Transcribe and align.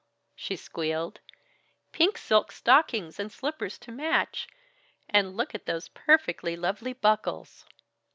she 0.35 0.55
squealed. 0.55 1.19
"Pink 1.91 2.17
silk 2.17 2.51
stockings 2.51 3.19
and 3.19 3.31
slippers 3.31 3.77
to 3.77 3.91
match; 3.91 4.47
and 5.07 5.37
look 5.37 5.53
at 5.53 5.67
those 5.67 5.89
perfectly 5.89 6.55
lovely 6.55 6.93
buckles!" 6.93 7.65